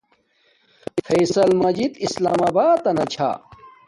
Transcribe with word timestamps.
فصیل 1.05 1.51
مجیت 1.63 1.93
اسلام 2.05 2.39
آباتانہ 2.47 3.05
چھی 3.13 3.31